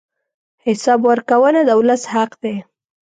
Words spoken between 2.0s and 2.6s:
حق دی.